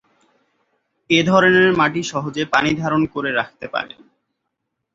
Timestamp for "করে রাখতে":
3.13-3.65